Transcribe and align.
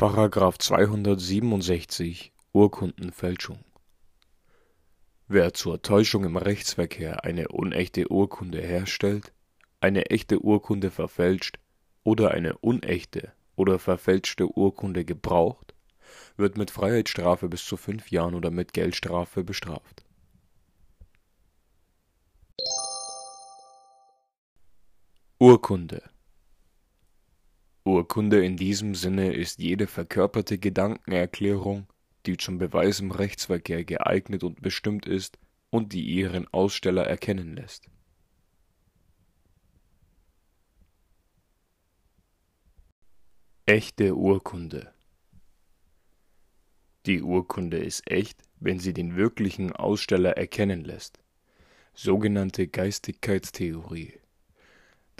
Paragraph 0.00 0.56
267 0.56 2.32
Urkundenfälschung 2.54 3.58
Wer 5.28 5.52
zur 5.52 5.82
Täuschung 5.82 6.24
im 6.24 6.38
Rechtsverkehr 6.38 7.22
eine 7.24 7.48
unechte 7.48 8.10
Urkunde 8.10 8.62
herstellt, 8.62 9.34
eine 9.78 10.06
echte 10.06 10.42
Urkunde 10.42 10.90
verfälscht 10.90 11.58
oder 12.02 12.30
eine 12.30 12.56
unechte 12.56 13.34
oder 13.56 13.78
verfälschte 13.78 14.46
Urkunde 14.46 15.04
gebraucht, 15.04 15.74
wird 16.38 16.56
mit 16.56 16.70
Freiheitsstrafe 16.70 17.50
bis 17.50 17.66
zu 17.66 17.76
fünf 17.76 18.10
Jahren 18.10 18.34
oder 18.34 18.50
mit 18.50 18.72
Geldstrafe 18.72 19.44
bestraft. 19.44 20.06
Urkunde 25.38 26.02
Urkunde 27.84 28.44
in 28.44 28.56
diesem 28.56 28.94
Sinne 28.94 29.32
ist 29.32 29.58
jede 29.58 29.86
verkörperte 29.86 30.58
Gedankenerklärung, 30.58 31.86
die 32.26 32.36
zum 32.36 32.58
Beweis 32.58 33.00
im 33.00 33.10
Rechtsverkehr 33.10 33.84
geeignet 33.84 34.44
und 34.44 34.60
bestimmt 34.60 35.06
ist 35.06 35.38
und 35.70 35.94
die 35.94 36.02
ihren 36.02 36.46
Aussteller 36.52 37.06
erkennen 37.06 37.56
lässt. 37.56 37.88
Echte 43.64 44.14
Urkunde 44.14 44.92
Die 47.06 47.22
Urkunde 47.22 47.78
ist 47.78 48.10
echt, 48.10 48.42
wenn 48.58 48.78
sie 48.78 48.92
den 48.92 49.16
wirklichen 49.16 49.72
Aussteller 49.72 50.36
erkennen 50.36 50.84
lässt. 50.84 51.18
Sogenannte 51.94 52.68
Geistigkeitstheorie 52.68 54.19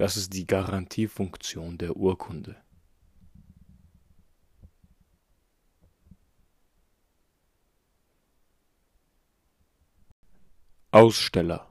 das 0.00 0.16
ist 0.16 0.32
die 0.32 0.46
Garantiefunktion 0.46 1.76
der 1.76 1.94
Urkunde. 1.94 2.56
Aussteller 10.90 11.70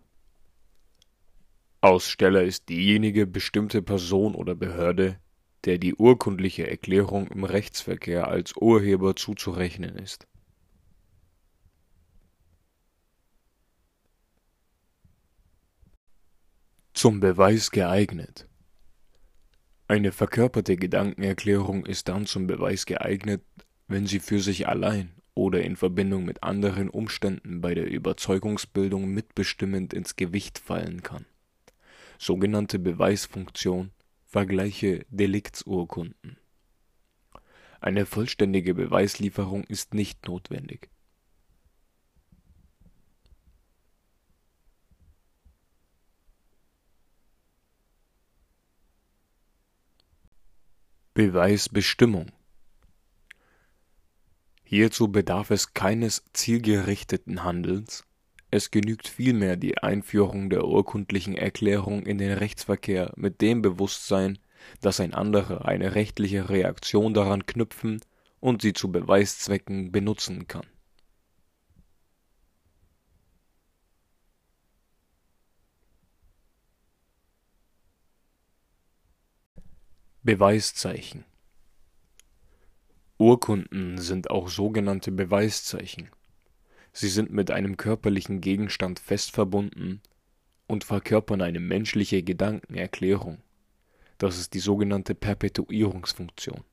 Aussteller 1.82 2.44
ist 2.44 2.70
diejenige 2.70 3.26
bestimmte 3.26 3.82
Person 3.82 4.36
oder 4.36 4.54
Behörde, 4.54 5.20
der 5.66 5.80
die 5.80 5.96
urkundliche 5.96 6.70
Erklärung 6.70 7.30
im 7.30 7.44
Rechtsverkehr 7.44 8.28
als 8.28 8.56
Urheber 8.56 9.16
zuzurechnen 9.16 9.96
ist 9.96 10.29
Zum 17.00 17.22
Beweis 17.22 17.72
geeignet. 17.72 18.46
Eine 19.88 20.12
verkörperte 20.12 20.76
Gedankenerklärung 20.76 21.86
ist 21.86 22.10
dann 22.10 22.26
zum 22.26 22.46
Beweis 22.46 22.86
geeignet, 22.86 23.42
wenn 23.88 24.06
sie 24.06 24.20
für 24.20 24.42
sich 24.42 24.68
allein 24.68 25.14
oder 25.34 25.62
in 25.62 25.78
Verbindung 25.78 26.26
mit 26.26 26.44
anderen 26.44 26.90
Umständen 26.90 27.62
bei 27.62 27.74
der 27.74 27.90
Überzeugungsbildung 27.90 29.06
mitbestimmend 29.08 29.94
ins 29.94 30.18
Gewicht 30.18 30.60
fallen 30.60 31.02
kann. 31.02 31.26
Sogenannte 32.18 32.80
Beweisfunktion 32.80 33.92
vergleiche 34.26 35.06
Deliktsurkunden. 35.10 36.36
Eine 37.80 38.06
vollständige 38.06 38.74
Beweislieferung 38.74 39.64
ist 39.64 39.94
nicht 39.94 40.28
notwendig 40.28 40.90
Beweisbestimmung 51.20 52.32
Hierzu 54.64 55.10
bedarf 55.10 55.52
es 55.52 55.74
keines 55.74 56.24
zielgerichteten 56.32 57.44
Handelns, 57.44 58.06
es 58.52 58.72
genügt 58.72 59.10
vielmehr 59.10 59.58
die 59.58 59.80
Einführung 59.80 60.50
der 60.50 60.64
urkundlichen 60.64 61.36
Erklärung 61.36 62.06
in 62.06 62.20
den 62.20 62.32
Rechtsverkehr 62.32 63.12
mit 63.18 63.42
dem 63.42 63.62
Bewusstsein, 63.62 64.40
dass 64.80 65.02
ein 65.02 65.14
anderer 65.14 65.66
eine 65.66 65.94
rechtliche 65.94 66.48
Reaktion 66.48 67.14
daran 67.14 67.46
knüpfen 67.46 68.00
und 68.40 68.62
sie 68.62 68.72
zu 68.72 68.90
Beweiszwecken 68.90 69.92
benutzen 69.92 70.48
kann 70.48 70.68
Beweiszeichen 80.22 81.24
Urkunden 83.18 83.98
sind 84.00 84.30
auch 84.30 84.50
sogenannte 84.50 85.14
Beweiszeichen. 85.14 86.10
Sie 86.92 87.08
sind 87.08 87.32
mit 87.32 87.52
einem 87.52 87.78
körperlichen 87.78 88.42
Gegenstand 88.42 89.00
fest 89.00 89.32
verbunden 89.32 90.02
und 90.68 90.84
verkörpern 90.84 91.42
eine 91.42 91.62
menschliche 91.62 92.22
Gedankenerklärung. 92.22 93.38
Das 94.18 94.38
ist 94.38 94.54
die 94.54 94.60
sogenannte 94.60 95.16
Perpetuierungsfunktion. 95.16 96.66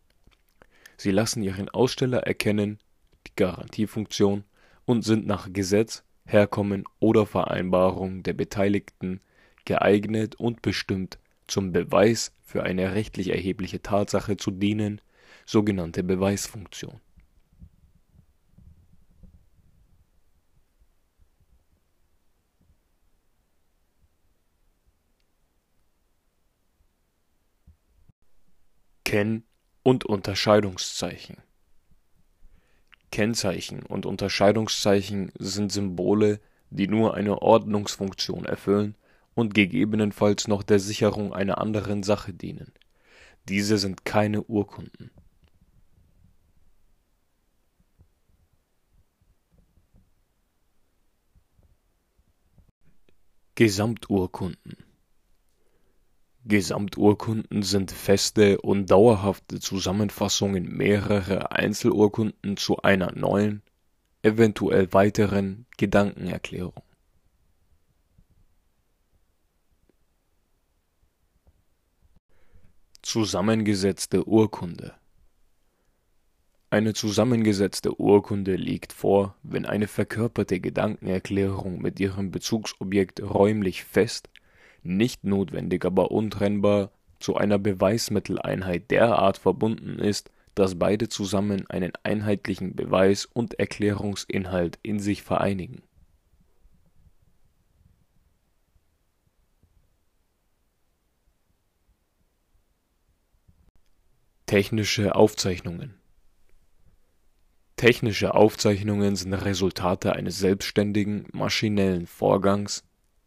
Sie 0.96 1.12
lassen 1.12 1.44
ihren 1.44 1.68
Aussteller 1.68 2.26
erkennen, 2.26 2.80
die 3.28 3.32
Garantiefunktion, 3.36 4.42
und 4.86 5.02
sind 5.02 5.24
nach 5.24 5.52
Gesetz, 5.52 6.02
Herkommen 6.24 6.82
oder 6.98 7.26
Vereinbarung 7.26 8.24
der 8.24 8.32
Beteiligten 8.32 9.20
geeignet 9.64 10.34
und 10.34 10.62
bestimmt 10.62 11.20
zum 11.46 11.72
Beweis 11.72 12.32
für 12.42 12.62
eine 12.62 12.94
rechtlich 12.94 13.30
erhebliche 13.30 13.82
Tatsache 13.82 14.36
zu 14.36 14.50
dienen, 14.50 15.00
sogenannte 15.44 16.02
Beweisfunktion. 16.02 17.00
Kenn- 29.04 29.44
und 29.84 30.04
Unterscheidungszeichen 30.04 31.36
Kennzeichen 33.12 33.82
und 33.84 34.04
Unterscheidungszeichen 34.04 35.32
sind 35.38 35.70
Symbole, 35.70 36.40
die 36.70 36.88
nur 36.88 37.14
eine 37.14 37.40
Ordnungsfunktion 37.40 38.44
erfüllen 38.44 38.96
und 39.36 39.54
gegebenenfalls 39.54 40.48
noch 40.48 40.62
der 40.62 40.80
Sicherung 40.80 41.32
einer 41.32 41.58
anderen 41.58 42.02
Sache 42.02 42.32
dienen. 42.32 42.72
Diese 43.48 43.78
sind 43.78 44.04
keine 44.04 44.42
Urkunden. 44.42 45.10
Gesamturkunden 53.54 54.76
Gesamturkunden 56.44 57.62
sind 57.62 57.90
feste 57.90 58.60
und 58.60 58.90
dauerhafte 58.90 59.60
Zusammenfassungen 59.60 60.76
mehrerer 60.76 61.52
Einzelurkunden 61.52 62.56
zu 62.56 62.78
einer 62.82 63.12
neuen, 63.12 63.62
eventuell 64.22 64.92
weiteren 64.92 65.66
Gedankenerklärung 65.76 66.86
Zusammengesetzte 73.16 74.28
Urkunde. 74.28 74.92
Eine 76.68 76.92
zusammengesetzte 76.92 77.98
Urkunde 77.98 78.56
liegt 78.56 78.92
vor, 78.92 79.36
wenn 79.42 79.64
eine 79.64 79.86
verkörperte 79.86 80.60
Gedankenerklärung 80.60 81.80
mit 81.80 81.98
ihrem 81.98 82.30
Bezugsobjekt 82.30 83.22
räumlich 83.22 83.84
fest, 83.84 84.28
nicht 84.82 85.24
notwendig 85.24 85.86
aber 85.86 86.10
untrennbar 86.10 86.90
zu 87.18 87.36
einer 87.36 87.58
Beweismitteleinheit 87.58 88.90
derart 88.90 89.38
verbunden 89.38 89.98
ist, 89.98 90.30
dass 90.54 90.78
beide 90.78 91.08
zusammen 91.08 91.64
einen 91.70 91.92
einheitlichen 92.02 92.76
Beweis 92.76 93.24
und 93.24 93.58
Erklärungsinhalt 93.58 94.78
in 94.82 95.00
sich 95.00 95.22
vereinigen 95.22 95.80
Technische 104.56 105.14
Aufzeichnungen 105.14 106.00
Technische 107.76 108.34
Aufzeichnungen 108.34 109.14
sind 109.14 109.34
Resultate 109.34 110.14
eines 110.14 110.38
selbstständigen 110.38 111.26
maschinellen 111.34 112.06
Vorgangs, 112.06 112.82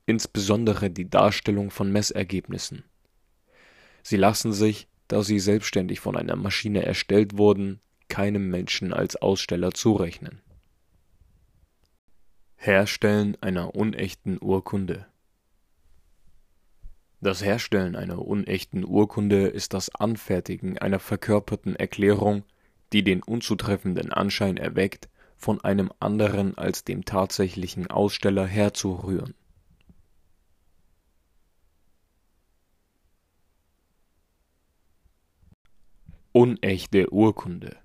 insbesondere 0.08 0.90
die 0.90 1.08
Darstellung 1.08 1.70
von 1.70 1.92
Messergebnissen. 1.92 2.84
Sie 4.02 4.18
lassen 4.18 4.54
sich, 4.54 4.88
da 5.08 5.22
sie 5.22 5.40
selbstständig 5.40 6.00
von 6.00 6.18
einer 6.18 6.36
Maschine 6.36 6.84
erstellt 6.84 7.38
wurden, 7.38 7.80
keinem 8.08 8.50
Menschen 8.50 8.92
als 8.92 9.16
Aussteller 9.16 9.70
zurechnen. 9.70 10.42
Herstellen 12.56 13.38
einer 13.40 13.76
unechten 13.76 14.40
Urkunde 14.42 15.06
das 17.22 17.44
Herstellen 17.44 17.96
einer 17.96 18.20
unechten 18.20 18.86
Urkunde 18.86 19.48
ist 19.48 19.74
das 19.74 19.94
Anfertigen 19.94 20.78
einer 20.78 21.00
verkörperten 21.00 21.76
Erklärung, 21.76 22.44
die 22.94 23.04
den 23.04 23.22
unzutreffenden 23.22 24.12
Anschein 24.12 24.58
erweckt, 24.58 25.10
von 25.36 25.62
einem 25.62 25.92
anderen 26.00 26.58
als 26.58 26.84
dem 26.84 27.06
tatsächlichen 27.06 27.88
Aussteller 27.88 28.46
herzurühren. 28.46 29.36
Unechte 36.32 37.12
Urkunde 37.12 37.78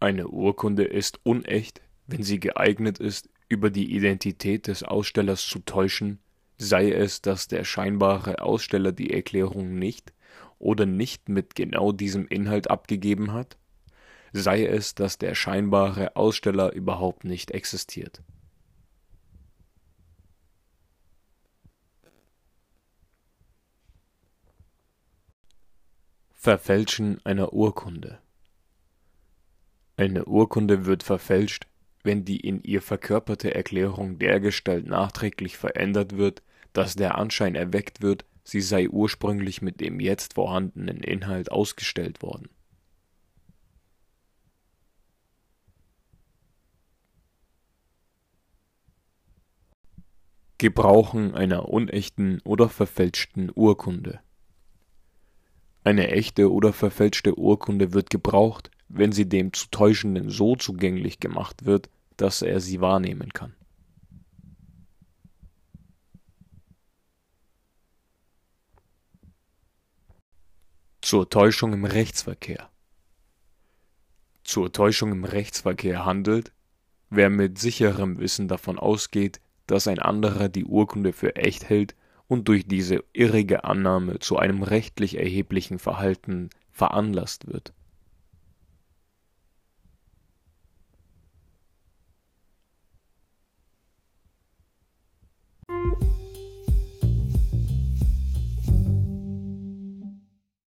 Eine 0.00 0.28
Urkunde 0.28 0.84
ist 0.84 1.20
unecht, 1.24 1.80
wenn 2.06 2.22
sie 2.22 2.40
geeignet 2.40 2.98
ist, 2.98 3.28
über 3.48 3.70
die 3.70 3.94
Identität 3.94 4.66
des 4.66 4.82
Ausstellers 4.82 5.46
zu 5.46 5.60
täuschen, 5.60 6.18
sei 6.58 6.90
es, 6.90 7.22
dass 7.22 7.48
der 7.48 7.64
scheinbare 7.64 8.40
Aussteller 8.40 8.92
die 8.92 9.12
Erklärung 9.12 9.78
nicht 9.78 10.12
oder 10.58 10.86
nicht 10.86 11.28
mit 11.28 11.54
genau 11.54 11.92
diesem 11.92 12.26
Inhalt 12.28 12.70
abgegeben 12.70 13.32
hat, 13.32 13.56
sei 14.32 14.66
es, 14.66 14.94
dass 14.94 15.18
der 15.18 15.34
scheinbare 15.34 16.16
Aussteller 16.16 16.72
überhaupt 16.72 17.24
nicht 17.24 17.50
existiert. 17.50 18.22
Verfälschen 26.32 27.18
einer 27.24 27.52
Urkunde 27.52 28.20
Eine 29.96 30.26
Urkunde 30.26 30.86
wird 30.86 31.02
verfälscht, 31.02 31.66
wenn 32.04 32.24
die 32.24 32.38
in 32.38 32.62
ihr 32.62 32.82
verkörperte 32.82 33.52
Erklärung 33.52 34.20
dergestalt 34.20 34.86
nachträglich 34.86 35.56
verändert 35.56 36.16
wird, 36.16 36.42
dass 36.76 36.94
der 36.94 37.16
Anschein 37.16 37.54
erweckt 37.54 38.02
wird, 38.02 38.26
sie 38.44 38.60
sei 38.60 38.88
ursprünglich 38.88 39.62
mit 39.62 39.80
dem 39.80 39.98
jetzt 39.98 40.34
vorhandenen 40.34 40.98
Inhalt 40.98 41.50
ausgestellt 41.50 42.20
worden. 42.22 42.50
Gebrauchen 50.58 51.34
einer 51.34 51.68
unechten 51.68 52.40
oder 52.44 52.68
verfälschten 52.68 53.50
Urkunde 53.54 54.20
Eine 55.84 56.08
echte 56.08 56.50
oder 56.52 56.72
verfälschte 56.72 57.38
Urkunde 57.38 57.92
wird 57.92 58.10
gebraucht, 58.10 58.70
wenn 58.88 59.12
sie 59.12 59.28
dem 59.28 59.52
zu 59.52 59.68
Täuschenden 59.70 60.30
so 60.30 60.56
zugänglich 60.56 61.20
gemacht 61.20 61.64
wird, 61.64 61.90
dass 62.16 62.42
er 62.42 62.60
sie 62.60 62.80
wahrnehmen 62.80 63.32
kann. 63.32 63.54
Zur 71.08 71.30
Täuschung 71.30 71.72
im 71.72 71.84
Rechtsverkehr. 71.84 72.68
Zur 74.42 74.72
Täuschung 74.72 75.12
im 75.12 75.22
Rechtsverkehr 75.22 76.04
handelt, 76.04 76.50
wer 77.10 77.30
mit 77.30 77.60
sicherem 77.60 78.18
Wissen 78.18 78.48
davon 78.48 78.76
ausgeht, 78.76 79.40
dass 79.68 79.86
ein 79.86 80.00
anderer 80.00 80.48
die 80.48 80.64
Urkunde 80.64 81.12
für 81.12 81.36
echt 81.36 81.68
hält 81.68 81.94
und 82.26 82.48
durch 82.48 82.66
diese 82.66 83.04
irrige 83.12 83.62
Annahme 83.62 84.18
zu 84.18 84.36
einem 84.36 84.64
rechtlich 84.64 85.16
erheblichen 85.16 85.78
Verhalten 85.78 86.50
veranlasst 86.72 87.46
wird 87.46 87.72